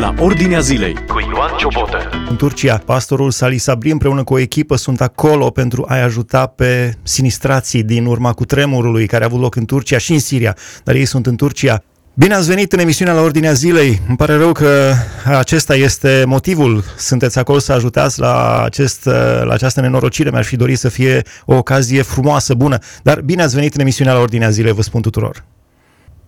[0.00, 2.10] la Ordinea Zilei cu Ioan Ciobotă.
[2.28, 6.94] În Turcia, pastorul Salih Sabri împreună cu o echipă sunt acolo pentru a-i ajuta pe
[7.02, 10.94] sinistrații din urma cu tremurului care a avut loc în Turcia și în Siria, dar
[10.94, 11.82] ei sunt în Turcia.
[12.14, 14.00] Bine ați venit în emisiunea la Ordinea Zilei.
[14.08, 14.92] Îmi pare rău că
[15.24, 16.84] acesta este motivul.
[16.98, 19.04] Sunteți acolo să ajutați la, acest,
[19.44, 20.30] la această nenorocire.
[20.30, 22.78] Mi-aș fi dorit să fie o ocazie frumoasă, bună.
[23.02, 25.44] Dar bine ați venit în emisiunea la Ordinea Zilei, vă spun tuturor.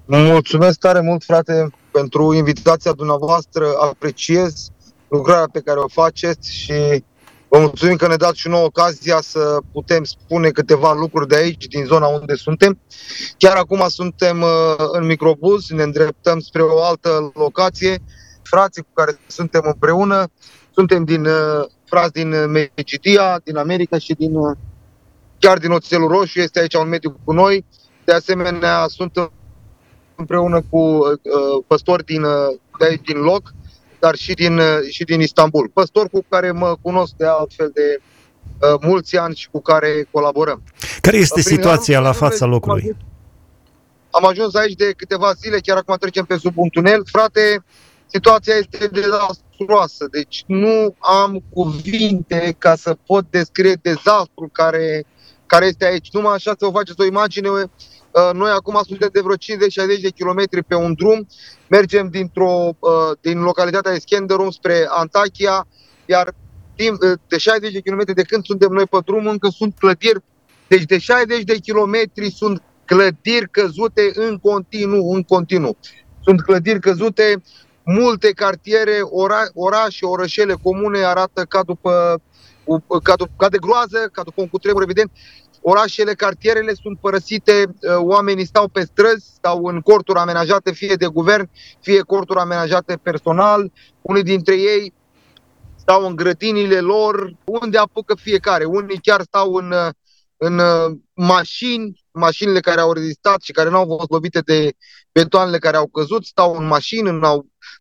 [0.06, 3.66] Mulțumesc tare mult, frate, pentru invitația dumneavoastră.
[3.80, 4.70] Apreciez
[5.08, 7.04] lucrarea pe care o faceți și
[7.48, 11.66] vă mulțumim că ne dați și nouă ocazia să putem spune câteva lucruri de aici,
[11.66, 12.78] din zona unde suntem.
[13.38, 17.98] Chiar acum suntem uh, în microbuz, ne îndreptăm spre o altă locație.
[18.42, 20.30] Frații cu care suntem împreună,
[20.74, 24.56] suntem din uh, frați din Megidia, din America și din uh,
[25.38, 27.64] chiar din Oțelul Roșu, este aici un mediu cu noi.
[28.04, 29.30] De asemenea, sunt
[30.22, 31.16] împreună cu uh,
[31.66, 33.54] păstori din, uh, de aici, din loc,
[33.98, 35.70] dar și din, uh, și din Istanbul.
[35.72, 40.62] Păstori cu care mă cunosc de altfel de uh, mulți ani și cu care colaborăm.
[41.00, 42.96] Care este Prin situația la fața locului?
[44.10, 47.02] Am ajuns aici de câteva zile, chiar acum trecem pe sub un tunel.
[47.04, 47.64] Frate,
[48.06, 55.04] situația este dezastruoasă, deci nu am cuvinte ca să pot descrie dezastrul care,
[55.46, 56.08] care este aici.
[56.12, 57.68] Numai așa să vă faceți o imagine, Uh,
[58.32, 61.26] noi acum suntem de vreo 50-60 de kilometri pe un drum,
[61.68, 65.66] mergem dintr-o, uh, din localitatea Iskenderum spre Antakya,
[66.06, 66.34] iar
[66.76, 70.22] timp uh, de 60 de kilometri de când suntem noi pe drum, încă sunt clădiri,
[70.68, 75.76] deci de 60 de kilometri sunt clădiri căzute în continuu, în continuu.
[76.24, 77.42] Sunt clădiri căzute,
[77.84, 82.22] multe cartiere, ora, orașe, orășele comune arată ca după
[83.02, 85.10] ca, ca de groază, ca după un cutremur evident
[85.62, 91.06] orașele, cartierele sunt părăsite, uh, oamenii stau pe străzi, stau în corturi amenajate fie de
[91.06, 94.94] guvern, fie corturi amenajate personal, unii dintre ei
[95.76, 98.64] stau în grădinile lor, unde apucă fiecare.
[98.64, 99.88] Unii chiar stau în, uh,
[100.36, 104.72] în uh, mașini, mașinile care au rezistat și care nu au fost lovite de
[105.12, 107.22] betoanele care au căzut, stau în mașini, în,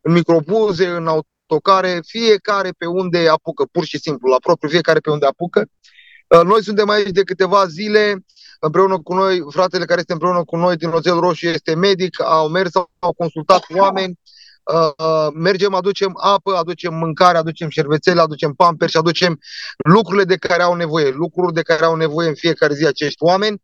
[0.02, 5.10] în microbuze, în autocare, fiecare pe unde apucă, pur și simplu, la propriu, fiecare pe
[5.10, 5.60] unde apucă.
[5.60, 6.01] Uh,
[6.44, 8.26] noi suntem aici de câteva zile,
[8.60, 12.50] împreună cu noi, fratele care este împreună cu noi din Oțel Roșu este medic, au
[12.50, 14.20] mers, au consultat oameni,
[14.64, 19.40] uh, uh, mergem, aducem apă, aducem mâncare, aducem șervețele, aducem pamperi și aducem
[19.78, 23.62] lucrurile de care au nevoie, lucruri de care au nevoie în fiecare zi acești oameni.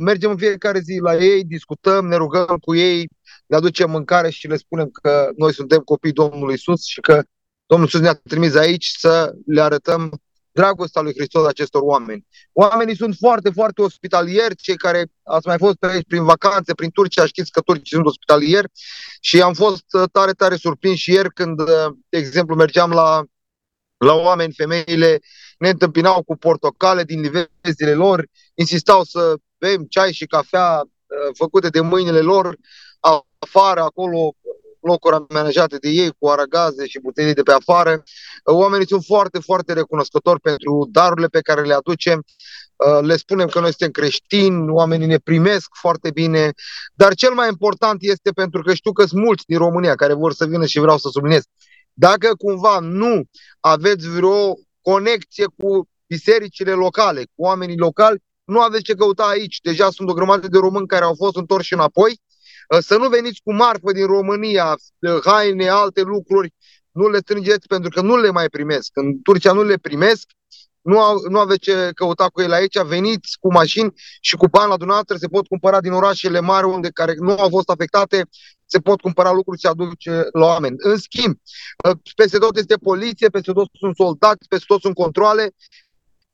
[0.00, 3.08] mergem în fiecare zi la ei, discutăm, ne rugăm cu ei,
[3.46, 7.22] le aducem mâncare și le spunem că noi suntem copii Domnului Isus și că
[7.66, 10.20] Domnul Isus ne-a trimis aici să le arătăm
[10.58, 12.26] dragostea lui Hristos acestor oameni.
[12.52, 16.90] Oamenii sunt foarte, foarte ospitalieri, cei care ați mai fost pe aici prin vacanțe, prin
[16.90, 18.68] Turcia, știți că turcii sunt ospitalieri
[19.20, 23.24] și am fost uh, tare, tare surprins și ieri când, uh, de exemplu, mergeam la,
[23.96, 25.20] la oameni, femeile
[25.58, 31.68] ne întâmpinau cu portocale din livezile lor, insistau să bem ceai și cafea uh, făcute
[31.68, 32.56] de mâinile lor,
[33.38, 34.34] afară, acolo,
[34.90, 38.02] locuri amenajate de ei cu aragaze și butelii de pe afară.
[38.44, 42.24] Oamenii sunt foarte, foarte recunoscători pentru darurile pe care le aducem.
[42.76, 46.52] Uh, le spunem că noi suntem creștini, oamenii ne primesc foarte bine,
[46.94, 50.32] dar cel mai important este pentru că știu că sunt mulți din România care vor
[50.32, 51.42] să vină și vreau să subliniez.
[51.92, 53.22] Dacă cumva nu
[53.60, 59.58] aveți vreo conexie cu bisericile locale, cu oamenii locali, nu aveți ce căuta aici.
[59.62, 62.27] Deja sunt o grămadă de români care au fost întorși înapoi Ă,
[62.80, 66.54] să nu veniți cu marfă din România, ă, haine, alte lucruri,
[66.90, 68.90] nu le strângeți pentru că nu le mai primesc.
[68.94, 70.26] În Turcia nu le primesc,
[70.80, 74.68] nu, au, nu aveți ce căuta cu ele aici, veniți cu mașini și cu bani
[74.68, 78.28] la dumneavoastră se pot cumpăra din orașele mari unde care nu au fost afectate,
[78.66, 80.74] se pot cumpăra lucruri și aduce la oameni.
[80.78, 81.36] În schimb,
[81.84, 85.54] ă, peste tot este poliție, peste tot sunt soldați, peste tot sunt controle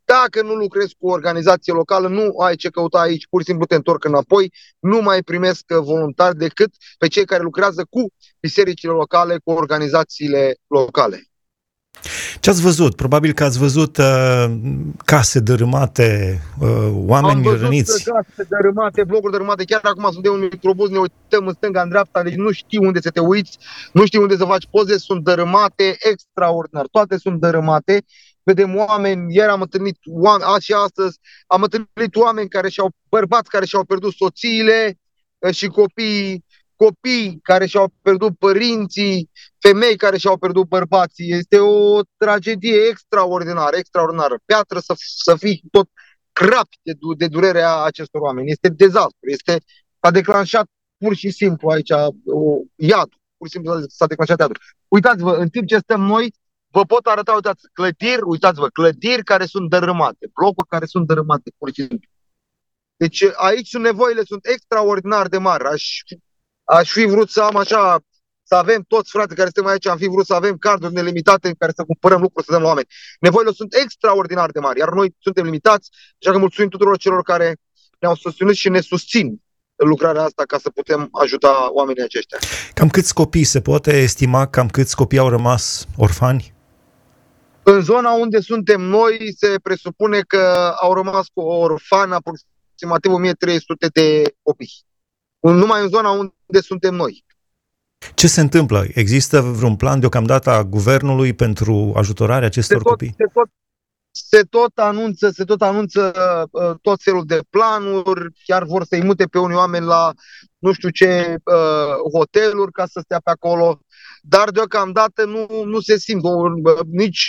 [0.04, 3.66] dacă nu lucrezi cu o organizație locală, nu ai ce căuta aici, pur și simplu
[3.66, 8.06] te întorc înapoi, nu mai primesc voluntari decât pe cei care lucrează cu
[8.40, 11.28] bisericile locale, cu organizațiile locale.
[12.40, 12.96] Ce ați văzut?
[12.96, 14.54] Probabil că ați văzut uh,
[15.04, 18.04] case dărâmate, uh, oameni Am văzut răniți.
[18.04, 19.64] case dărâmate, blocuri dărâmate.
[19.64, 22.82] Chiar acum sunt de un microbuz, ne uităm în stânga, în dreapta, deci nu știu
[22.82, 23.58] unde să te uiți,
[23.92, 26.86] nu știu unde să faci poze, sunt dărâmate extraordinar.
[26.90, 28.04] Toate sunt dărâmate
[28.44, 33.50] vedem oameni, ieri am întâlnit oameni, azi și astăzi, am întâlnit oameni care și-au, bărbați
[33.50, 34.98] care și-au pierdut soțiile
[35.38, 36.44] eh, și copii,
[36.76, 41.32] copii care și-au pierdut părinții, femei care și-au pierdut bărbații.
[41.32, 44.38] Este o tragedie extraordinară, extraordinară.
[44.44, 45.88] Piatră să, să fii tot
[46.32, 48.50] crapi de, de durerea acestor oameni.
[48.50, 49.30] Este dezastru.
[49.30, 49.60] Este,
[50.00, 51.90] a declanșat pur și simplu aici
[52.26, 54.60] o iad, pur și simplu s-a declanșat teatru.
[54.88, 56.32] Uitați-vă, în timp ce stăm noi,
[56.76, 61.68] vă pot arăta, uitați, clădiri, uitați-vă, clădiri care sunt dărâmate, blocuri care sunt dărâmate, pur
[61.68, 62.08] și simplu.
[62.96, 65.64] Deci aici sunt nevoile, sunt extraordinar de mari.
[65.64, 65.84] Aș,
[66.64, 67.98] aș fi vrut să am așa,
[68.42, 71.54] să avem toți frate care suntem aici, am fi vrut să avem carduri nelimitate în
[71.58, 72.86] care să cumpărăm lucruri, să dăm la oameni.
[73.20, 77.56] Nevoile sunt extraordinar de mari, iar noi suntem limitați, așa că mulțumim tuturor celor care
[77.98, 79.42] ne-au susținut și ne susțin
[79.76, 82.38] lucrarea asta ca să putem ajuta oamenii aceștia.
[82.74, 86.53] Cam câți copii se poate estima, cam câți copii au rămas orfani?
[87.64, 94.34] În zona unde suntem noi se presupune că au rămas cu orfani aproximativ 1300 de
[94.42, 94.72] copii.
[95.40, 97.24] Numai în zona unde suntem noi.
[98.14, 98.84] Ce se întâmplă?
[98.94, 103.14] Există vreun plan deocamdată a guvernului pentru ajutorarea acestor se tot, copii?
[103.18, 103.48] Se tot,
[104.10, 106.12] se tot anunță, se tot anunță
[106.50, 110.12] uh, tot felul de planuri, chiar vor să-i mute pe unii oameni la
[110.58, 113.80] nu știu ce uh, hoteluri ca să stea pe acolo,
[114.26, 117.28] dar deocamdată nu, nu se simt uh, nici,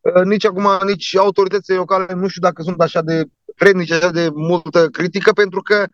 [0.00, 3.24] uh, nici acum, nici autoritățile locale nu știu dacă sunt așa de
[3.56, 5.86] vrednici, așa de multă critică, pentru că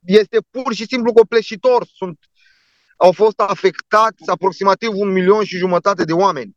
[0.00, 1.86] este pur și simplu copleșitor.
[1.94, 2.18] Sunt,
[2.96, 6.56] au fost afectați aproximativ un milion și jumătate de oameni.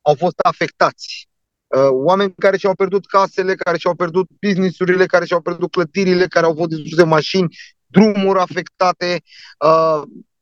[0.00, 1.28] Au fost afectați.
[1.66, 6.46] Uh, oameni care și-au pierdut casele, care și-au pierdut businessurile, care și-au pierdut clădirile, care
[6.46, 7.56] au fost distruse mașini,
[7.86, 9.22] drumuri afectate.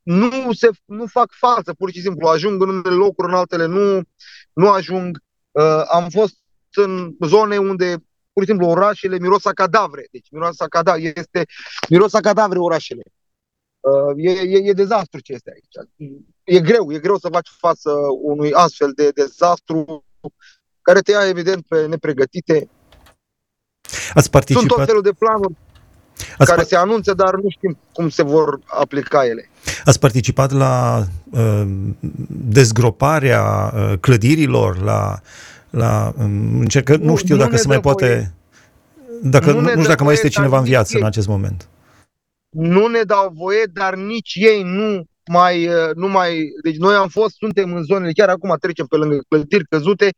[0.04, 2.28] Uh, nu, se, nu fac față, pur și simplu.
[2.28, 4.00] Ajung în unele locuri, în altele nu,
[4.52, 5.22] nu ajung.
[5.50, 6.36] Uh, am fost
[6.74, 7.96] în zone unde
[8.32, 10.08] pur și simplu orașele miros a cadavre.
[10.10, 11.44] Deci miros a cadavre, este
[11.88, 13.02] miros a cadavre orașele.
[14.16, 15.88] E, e, e dezastru ce este aici.
[16.44, 17.90] E greu, e greu să faci față
[18.22, 20.04] unui astfel de dezastru
[20.82, 22.68] care te ia evident pe nepregătite.
[24.14, 24.62] Ați participat...
[24.62, 25.54] Sunt tot felul de planuri
[26.38, 26.66] Ați care pa...
[26.66, 29.48] se anunță, dar nu știm cum se vor aplica ele.
[29.84, 31.62] Ați participat la uh,
[32.28, 35.20] dezgroparea uh, clădirilor, la,
[35.70, 38.06] la um, încercă, nu, nu știu nu dacă se mai poate...
[38.06, 38.34] Voie.
[39.22, 41.00] Dacă, nu, nu știu dacă mai este cineva în viață ei.
[41.00, 41.68] în acest moment.
[42.48, 46.42] Nu ne dau voie, dar nici ei nu mai, uh, nu mai...
[46.62, 50.10] Deci noi am fost, suntem în zonele, chiar acum trecem pe lângă clădiri căzute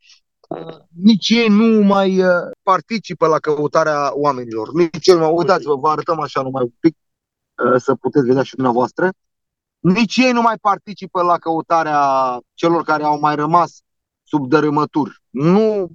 [1.02, 4.72] nici ei nu mai uh, participă la căutarea oamenilor.
[4.72, 6.96] Nici ei, uitați-vă, vă arătăm așa numai un pic
[7.64, 9.10] uh, să puteți vedea și dumneavoastră.
[9.78, 12.00] Nici ei nu mai participă la căutarea
[12.54, 13.80] celor care au mai rămas
[14.22, 15.22] sub dărâmături.
[15.30, 15.88] Nu,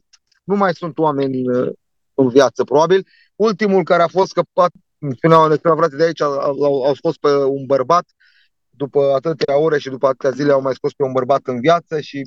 [0.43, 1.69] nu mai sunt oameni uh,
[2.13, 3.07] în viață, probabil.
[3.35, 4.71] Ultimul care a fost scăpat,
[5.15, 8.05] spuneau, ne spuneau frate de aici, au, au scos pe un bărbat
[8.69, 11.99] după atâtea ore și după atâtea zile au mai scos pe un bărbat în viață
[11.99, 12.21] și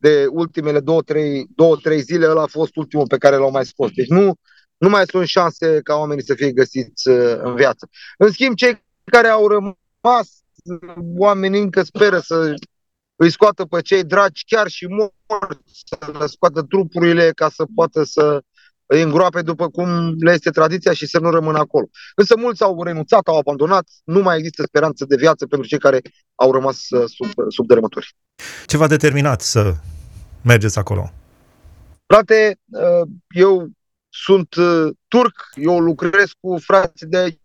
[0.00, 3.66] de ultimele două, trei, două, trei zile, ăla a fost ultimul pe care l-au mai
[3.66, 3.90] scos.
[3.90, 4.34] Deci nu,
[4.76, 7.88] nu mai sunt șanse ca oamenii să fie găsiți uh, în viață.
[8.18, 10.42] În schimb, cei care au rămas,
[11.16, 12.54] oamenii încă speră să
[13.16, 18.04] îi scoată pe cei dragi, chiar și morți, să le scoată trupurile ca să poată
[18.04, 18.42] să
[18.92, 21.88] îi îngroape după cum le este tradiția și să nu rămână acolo.
[22.14, 26.00] Însă mulți au renunțat, au abandonat, nu mai există speranță de viață pentru cei care
[26.34, 28.16] au rămas uh, sub, sub dărâmături.
[28.66, 29.74] Ce v-a determinat să
[30.42, 31.12] mergeți acolo?
[32.06, 33.68] Frate, uh, eu
[34.08, 37.38] sunt uh, turc, eu lucrez cu frații de aici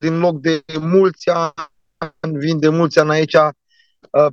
[0.00, 3.36] din loc de mulți ani, vin de mulți ani aici.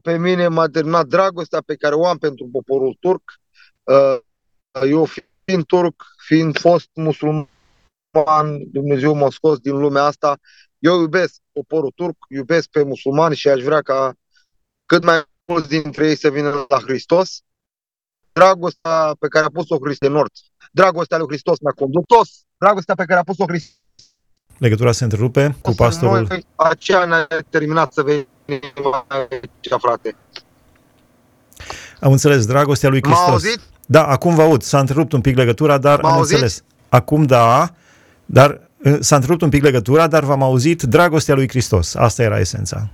[0.01, 3.21] Pe mine m-a terminat dragostea pe care o am pentru poporul turc.
[4.89, 5.07] Eu
[5.45, 7.47] fiind turc, fiind fost musulman,
[8.71, 10.39] Dumnezeu m-a scos din lumea asta,
[10.79, 14.13] eu iubesc poporul turc, iubesc pe musulmani și aș vrea ca
[14.85, 17.41] cât mai mulți dintre ei să vină la Hristos.
[18.31, 20.31] Dragostea pe care a pus-o Hristos Nord,
[20.71, 23.77] dragostea lui Hristos ne-a condus, dragostea pe care a pus-o Hristos.
[24.57, 26.25] Legătura se întrerupe cu pastorul.
[26.29, 28.23] Noi, aceea ne-a terminat să venim
[29.07, 30.15] aici, frate.
[31.99, 33.43] Am înțeles, dragostea lui Hristos.
[33.87, 34.07] M-a auzit?
[34.07, 34.61] Da, acum vă aud.
[34.61, 36.63] S-a întrerupt un pic legătura, dar am înțeles.
[36.89, 37.73] Acum da,
[38.25, 41.95] dar uh, s-a întrerupt un pic legătura, dar v-am auzit dragostea lui Hristos.
[41.95, 42.89] Asta era esența.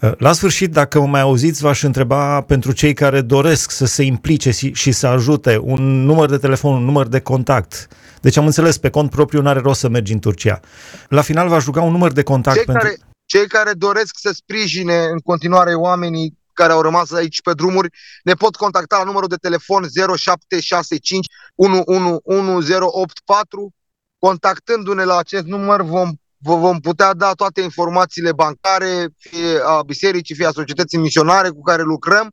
[0.00, 4.02] Uh, la sfârșit, dacă mă mai auziți, v-aș întreba pentru cei care doresc să se
[4.02, 7.88] implice și să ajute un număr de telefon, un număr de contact.
[8.20, 10.60] Deci am înțeles, pe cont propriu nu are rost să mergi în Turcia.
[11.08, 12.82] La final v-aș ruga un număr de contact cei pentru...
[12.82, 17.88] Care, cei care doresc să sprijine în continuare oamenii care au rămas aici pe drumuri,
[18.22, 23.72] ne pot contacta la numărul de telefon 0765 111084.
[24.18, 30.34] Contactându-ne la acest număr vom, vă vom putea da toate informațiile bancare, fie a bisericii,
[30.34, 32.30] fie a societății misionare cu care lucrăm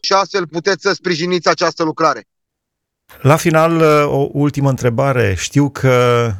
[0.00, 2.24] și astfel puteți să sprijiniți această lucrare.
[3.22, 5.34] La final, uh, o ultimă întrebare.
[5.38, 5.92] Știu că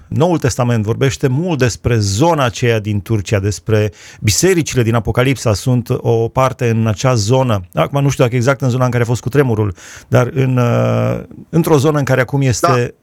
[0.09, 6.29] Noul Testament vorbește mult despre zona aceea din Turcia, despre bisericile din Apocalipsa sunt o
[6.29, 7.61] parte în acea zonă.
[7.75, 9.75] Acum nu știu dacă exact în zona în care a fost cutremurul,
[10.09, 12.67] dar în, uh, într-o zonă în care acum este...
[12.67, 12.95] Da.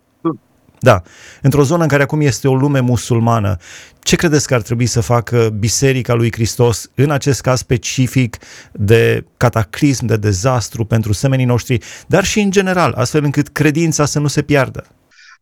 [0.79, 1.01] Da,
[1.41, 3.57] într-o zonă în care acum este o lume musulmană,
[4.00, 8.38] ce credeți că ar trebui să facă Biserica lui Hristos în acest caz specific
[8.72, 14.19] de cataclism, de dezastru pentru semenii noștri, dar și în general, astfel încât credința să
[14.19, 14.88] nu se piardă?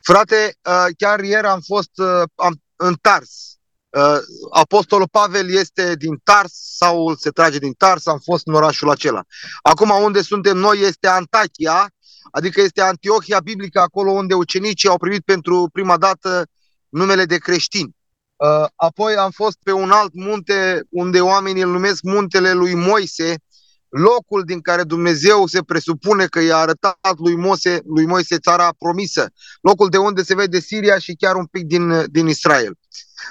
[0.01, 3.57] Frate, uh, chiar ieri am fost uh, în Tars.
[3.89, 4.17] Uh,
[4.51, 9.21] Apostolul Pavel este din Tars, sau se trage din Tars, am fost în orașul acela.
[9.61, 11.89] Acum unde suntem noi este Antachia,
[12.31, 16.47] adică este Antiohia biblică, acolo unde ucenicii au primit pentru prima dată
[16.89, 17.95] numele de creștini.
[18.35, 23.35] Uh, apoi am fost pe un alt munte unde oamenii îl numesc muntele lui Moise,
[23.89, 29.27] locul din care Dumnezeu se presupune că i-a arătat lui Moise, lui Moise țara promisă,
[29.61, 32.77] locul de unde se vede Siria și chiar un pic din, din Israel.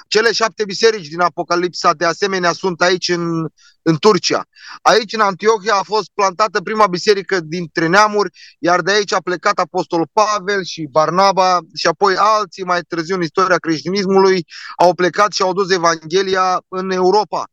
[0.07, 3.47] Cele șapte biserici din Apocalipsa de asemenea sunt aici în,
[3.81, 4.45] în Turcia.
[4.81, 8.29] Aici în Antiohia a fost plantată prima biserică dintre neamuri,
[8.59, 13.21] iar de aici a plecat Apostolul Pavel și Barnaba și apoi alții mai târziu în
[13.21, 14.45] istoria creștinismului
[14.77, 17.43] au plecat și au dus Evanghelia în Europa.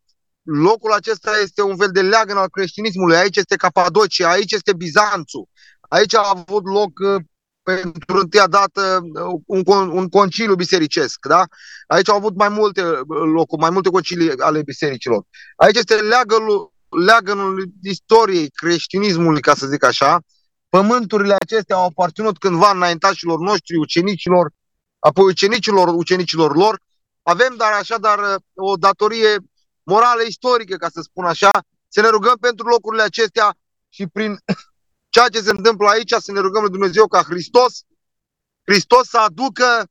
[0.42, 3.16] Locul acesta este un fel de leagăn al creștinismului.
[3.16, 5.48] Aici este Capadocia, aici este Bizanțul.
[5.80, 7.22] Aici a avut loc uh,
[7.62, 9.00] pentru întâia dată
[9.46, 11.26] un, un conciliu bisericesc.
[11.26, 11.44] Da?
[11.86, 15.24] Aici au avut mai multe locuri, mai multe concilii ale bisericilor.
[15.56, 16.72] Aici este leagănul,
[17.06, 20.20] leagănul istoriei creștinismului, ca să zic așa.
[20.68, 24.50] Pământurile acestea au aparținut cândva înaintașilor noștri, ucenicilor,
[24.98, 26.80] apoi ucenicilor, ucenicilor lor.
[27.22, 28.18] Avem dar așa, dar
[28.54, 29.36] o datorie
[29.82, 31.50] morală istorică, ca să spun așa,
[31.88, 33.54] să ne rugăm pentru locurile acestea
[33.88, 34.38] și prin
[35.14, 37.72] ceea ce se întâmplă aici, să ne rugăm lui Dumnezeu ca Hristos,
[38.62, 39.86] Hristos să aducă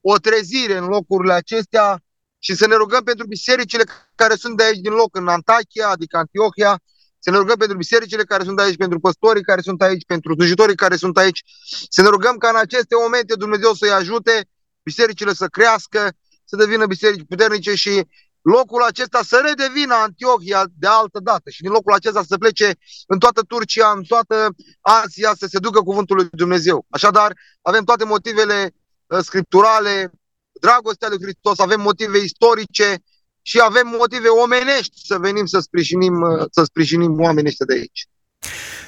[0.00, 2.02] o trezire în locurile acestea
[2.38, 6.16] și să ne rugăm pentru bisericile care sunt de aici din loc, în Antachia, adică
[6.16, 6.80] Antiohia,
[7.18, 10.74] să ne rugăm pentru bisericile care sunt aici, pentru păstorii care sunt aici, pentru slujitorii
[10.74, 11.42] care sunt aici,
[11.88, 14.48] să ne rugăm ca în aceste momente Dumnezeu să-i ajute,
[14.82, 16.12] bisericile să crească,
[16.44, 18.06] să devină biserici puternice și
[18.44, 23.18] locul acesta să redevină Antiohia de altă dată și din locul acesta să plece în
[23.18, 26.86] toată Turcia, în toată Asia, să se ducă cuvântul lui Dumnezeu.
[26.90, 27.32] Așadar,
[27.62, 28.74] avem toate motivele
[29.06, 30.10] uh, scripturale,
[30.60, 32.96] dragostea lui Hristos, avem motive istorice
[33.42, 38.08] și avem motive omenești să venim să sprijinim, uh, să sprijinim oamenii ăștia de aici.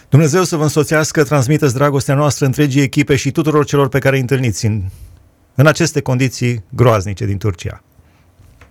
[0.09, 4.21] Dumnezeu să vă însoțească, transmiteți dragostea noastră întregii echipe și tuturor celor pe care îi
[4.21, 4.83] întâlniți în,
[5.55, 7.83] în aceste condiții groaznice din Turcia.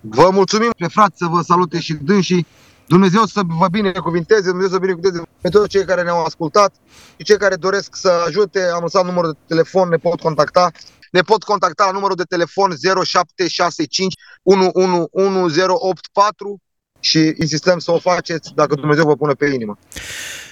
[0.08, 2.46] Vă mulțumim pe frați să vă salute și dânsii.
[2.86, 6.74] Dumnezeu să vă binecuvinteze, Dumnezeu să binecuvinteze pe toți cei care ne-au ascultat
[7.16, 8.68] și cei care doresc să ajute.
[8.74, 10.70] Am lăsat numărul de telefon, ne pot contacta.
[11.10, 16.58] Ne pot contacta la numărul de telefon 0765 111084
[17.06, 19.78] și insistăm să o faceți dacă Dumnezeu vă pune pe inimă.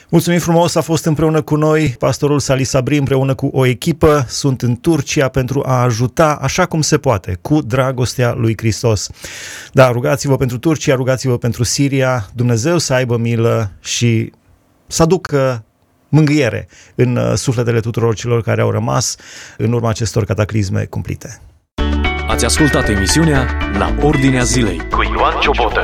[0.09, 4.63] Mulțumim frumos, a fost împreună cu noi pastorul Sali Sabri împreună cu o echipă, sunt
[4.63, 9.09] în Turcia pentru a ajuta așa cum se poate, cu dragostea lui Hristos.
[9.73, 14.33] Da, rugați-vă pentru Turcia, rugați-vă pentru Siria, Dumnezeu să aibă milă și
[14.87, 15.65] să aducă
[16.09, 19.17] mângâiere în uh, sufletele tuturor celor care au rămas
[19.57, 21.41] în urma acestor cataclisme cumplite.
[22.29, 23.47] Ați ascultat emisiunea
[23.79, 25.81] La Ordinea Zilei cu Ioan Ciobotă.